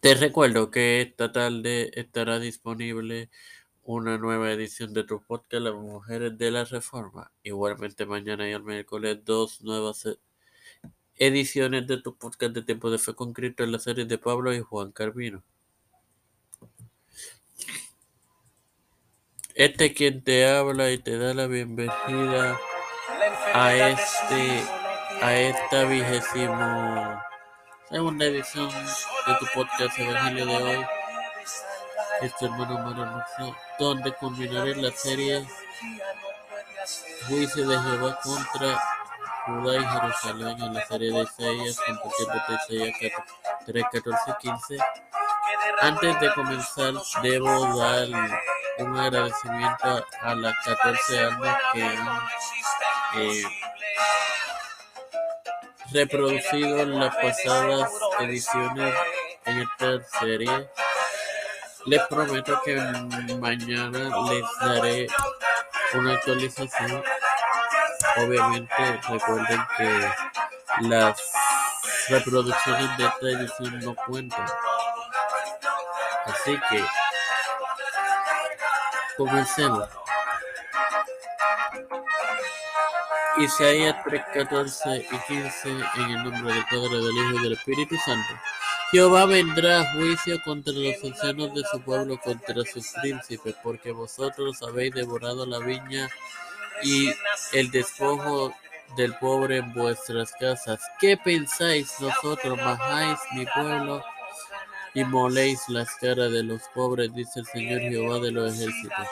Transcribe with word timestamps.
Te 0.00 0.14
recuerdo 0.14 0.70
que 0.70 1.02
esta 1.02 1.30
tarde 1.30 1.90
estará 1.94 2.38
disponible 2.38 3.28
una 3.82 4.16
nueva 4.16 4.50
edición 4.50 4.94
de 4.94 5.04
tu 5.04 5.22
podcast 5.22 5.62
Las 5.62 5.74
Mujeres 5.74 6.38
de 6.38 6.50
la 6.50 6.64
Reforma. 6.64 7.30
Igualmente 7.42 8.06
mañana 8.06 8.48
y 8.48 8.52
el 8.52 8.62
miércoles 8.62 9.18
dos 9.26 9.60
nuevas 9.60 10.06
e- 10.06 10.18
ediciones 11.16 11.86
de 11.86 11.98
tu 12.00 12.16
podcast 12.16 12.54
de 12.54 12.62
Tiempo 12.62 12.90
de 12.90 12.96
Fe 12.96 13.14
con 13.14 13.34
Cristo 13.34 13.62
en 13.62 13.72
la 13.72 13.78
serie 13.78 14.06
de 14.06 14.16
Pablo 14.16 14.54
y 14.54 14.60
Juan 14.60 14.90
Carvino. 14.90 15.42
Este 19.54 19.86
es 19.86 19.92
quien 19.92 20.24
te 20.24 20.48
habla 20.48 20.90
y 20.92 20.96
te 20.96 21.18
da 21.18 21.34
la 21.34 21.46
bienvenida 21.46 22.58
a 23.52 23.74
este 23.74 24.64
a 25.20 25.38
esta 25.38 25.84
vigésimo 25.84 27.20
segunda 27.90 28.24
edición 28.24 28.70
de 29.26 29.34
tu 29.40 29.46
podcast 29.52 29.98
Evangelio 29.98 30.46
de 30.46 30.56
hoy. 30.56 30.86
Este 32.20 32.44
hermano 32.44 32.78
maravilloso, 32.78 33.56
donde 33.78 34.12
culminaré 34.14 34.76
la 34.76 34.92
serie 34.92 35.44
Juicio 37.26 37.68
de 37.68 37.80
Jehová 37.80 38.18
contra 38.22 38.78
Judá 39.46 39.76
y 39.76 39.84
Jerusalén 39.84 40.62
en 40.62 40.74
la 40.74 40.86
serie 40.86 41.12
de 41.12 41.22
Isaías, 41.22 41.80
compartiendo 41.84 42.34
Isaías 42.62 43.12
3, 43.66 43.84
14 43.92 44.30
y 44.30 44.48
15. 44.50 44.78
Antes 45.80 46.20
de 46.20 46.34
comenzar, 46.34 46.94
debo 47.22 47.76
dar 47.76 48.08
un 48.78 48.98
agradecimiento 48.98 50.06
a 50.20 50.34
las 50.36 50.54
14 50.64 51.18
almas 51.18 51.58
que 51.72 51.82
han 51.82 52.20
eh, 53.16 53.42
reproducido 55.92 56.84
las 56.86 57.14
pasadas 57.16 57.90
ediciones 58.20 58.94
en 59.44 59.60
esta 59.60 60.18
serie. 60.18 60.70
Les 61.86 62.02
prometo 62.08 62.60
que 62.64 62.76
mañana 63.38 64.10
les 64.30 64.44
daré 64.60 65.06
una 65.94 66.14
actualización. 66.14 67.02
Obviamente 68.16 69.00
recuerden 69.08 69.60
que 69.76 70.10
las 70.82 71.20
reproducciones 72.08 72.98
de 72.98 73.04
esta 73.04 73.26
edición 73.26 73.80
no 73.80 73.94
cuentan. 73.94 74.46
Así 76.26 76.58
que 76.68 76.84
comencemos. 79.16 79.99
Isaías 83.40 83.96
3, 84.04 84.22
14 84.34 84.96
y 84.98 85.32
15 85.32 85.70
en 85.70 86.10
el 86.10 86.24
nombre 86.24 86.52
del 86.52 86.64
Padre, 86.66 87.00
del 87.00 87.16
Hijo 87.16 87.38
y 87.38 87.42
del 87.42 87.52
Espíritu 87.54 87.96
Santo. 88.04 88.28
Jehová 88.90 89.24
vendrá 89.24 89.80
a 89.80 89.92
juicio 89.94 90.38
contra 90.44 90.74
los 90.74 91.02
ancianos 91.02 91.54
de 91.54 91.62
su 91.70 91.80
pueblo, 91.80 92.20
contra 92.20 92.62
sus 92.64 92.88
príncipes, 93.00 93.54
porque 93.62 93.92
vosotros 93.92 94.62
habéis 94.62 94.94
devorado 94.94 95.46
la 95.46 95.58
viña 95.60 96.10
y 96.82 97.10
el 97.52 97.70
despojo 97.70 98.52
del 98.96 99.14
pobre 99.14 99.58
en 99.58 99.72
vuestras 99.72 100.32
casas. 100.32 100.80
¿Qué 100.98 101.16
pensáis 101.16 101.98
nosotros? 101.98 102.58
Majáis 102.58 103.18
mi 103.34 103.46
pueblo 103.46 104.04
y 104.92 105.04
moléis 105.04 105.60
las 105.68 105.94
caras 105.96 106.30
de 106.30 106.42
los 106.42 106.60
pobres, 106.74 107.14
dice 107.14 107.40
el 107.40 107.46
Señor 107.46 107.80
Jehová 107.80 108.18
de 108.18 108.32
los 108.32 108.52
ejércitos. 108.54 109.06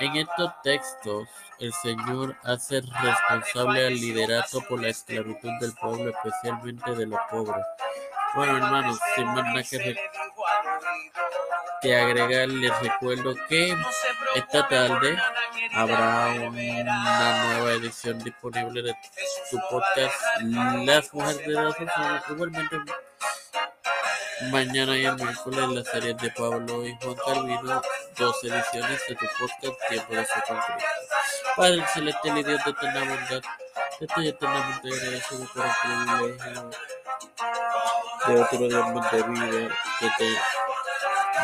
En 0.00 0.16
estos 0.16 0.52
textos, 0.62 1.28
el 1.58 1.72
Señor 1.72 2.36
hace 2.44 2.80
responsable 2.80 3.86
al 3.86 3.94
liderato 3.94 4.60
por 4.68 4.80
la 4.80 4.88
esclavitud 4.88 5.50
del 5.60 5.72
pueblo, 5.74 6.10
especialmente 6.10 6.94
de 6.94 7.06
los 7.06 7.18
pobres. 7.30 7.64
Bueno, 8.34 8.58
hermanos, 8.58 8.98
sin 9.16 9.26
más 9.26 9.44
nada 9.44 9.62
que, 9.64 9.96
que 11.82 11.96
agregar, 11.96 12.48
les 12.48 12.80
recuerdo 12.80 13.34
que 13.48 13.76
esta 14.36 14.68
tarde 14.68 15.18
habrá 15.74 16.34
una 16.48 17.54
nueva 17.54 17.72
edición 17.72 18.18
disponible 18.22 18.82
de 18.82 18.94
tu 19.50 19.58
podcast 19.70 20.14
Las 20.42 21.12
Mujeres 21.12 21.46
de 21.46 21.52
la 21.52 21.64
Reforma. 21.64 22.22
Igualmente, 22.28 22.76
mañana 24.50 24.96
y 24.96 25.04
el 25.04 25.16
miércoles 25.16 25.68
la 25.68 25.84
serie 25.84 26.14
de 26.14 26.30
Pablo 26.30 26.86
y 26.86 26.96
Juan 27.02 27.16
Calvino, 27.24 27.82
dos 28.16 28.44
ediciones 28.44 29.00
de 29.08 29.14
tu 29.14 29.26
podcast 29.38 29.88
Tiempo 29.88 30.14
de 30.14 30.24
Fe 30.24 30.42
con 30.46 30.56
Cristo. 30.58 30.88
Padre 31.56 31.84
celestial 31.92 32.38
y 32.38 32.44
Dios 32.44 32.64
de 32.64 32.70
eterna 32.70 33.00
bondad, 33.00 33.42
estoy 34.00 34.28
eternamente 34.28 34.88
agradecido 34.88 35.46
por 35.52 35.66
el 35.66 35.72
privilegio 35.82 36.70
de 38.26 38.40
otro 38.40 38.58
día 38.58 38.78
de 39.10 39.22
vida, 39.24 39.68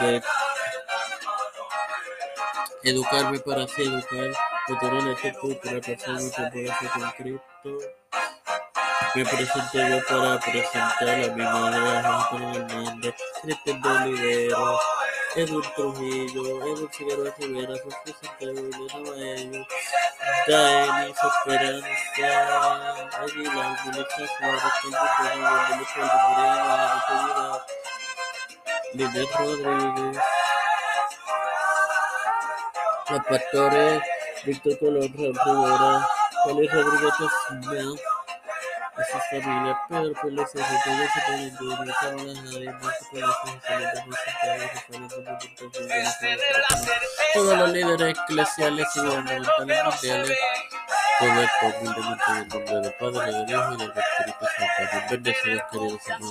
de 0.00 0.22
educarme 2.90 3.38
para 3.40 3.64
así 3.64 3.82
educar, 3.82 4.30
de 4.68 4.76
tener 4.80 5.08
el 5.08 5.16
tiempo 5.16 5.48
para 5.62 5.80
pasar 5.80 6.22
mi 6.22 6.30
tiempo 6.30 6.52
de 6.52 6.88
con 6.88 7.10
Cristo. 7.10 7.70
Me 9.14 9.24
presento 9.24 9.78
yo 9.78 10.02
para 10.08 10.40
presentar 10.40 11.08
a 11.08 11.16
mi 11.16 11.42
madre 11.44 11.98
Ángel 11.98 12.42
Hernández, 12.42 12.73
Cristian 13.44 13.84
Olivero, 13.84 14.80
Edwin 15.36 15.62
Trujillo, 15.76 16.44
Edwin 16.66 16.88
Figueroa 16.88 17.34
Rivera, 17.38 17.74
José 17.84 18.14
Santiago 18.18 18.54
Vilena 18.54 19.10
Baello, 19.10 19.66
Daenis 20.48 21.18
Esperanza, 21.28 21.86
Aguilar, 23.20 23.76
Melissa 23.84 24.24
Suárez, 24.32 24.74
Melissa 25.68 26.00
Aldemurea, 26.00 26.62
Ana 26.72 26.86
Natividad, 26.94 27.60
Linet 28.94 29.30
Rodríguez, 29.36 30.16
los 33.10 33.24
pastores 33.26 34.02
Víctor 34.46 34.78
Colón, 34.78 35.12
Raúl 35.18 35.36
Rivera, 35.44 36.08
Félix 36.46 36.72
Rodríguez 36.72 38.13
Todos 47.34 47.58
los 47.58 47.70
líderes 47.70 48.16
eclesiales 48.18 48.86
y 48.94 49.00
gubernamentales 49.00 49.84
mundiales, 49.84 50.38
todo 51.18 51.28
el 51.30 52.48
nombre 52.48 52.80
del 52.80 52.94
Padre, 52.94 53.32
del 53.32 53.50
Hijo 53.50 53.72
y 53.72 53.76
del 53.76 55.26
Espíritu 55.26 55.98
Santo. 56.06 56.30